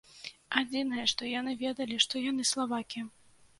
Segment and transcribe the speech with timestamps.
[0.61, 3.07] Адзінае, што яны ведалі, што яны славакі.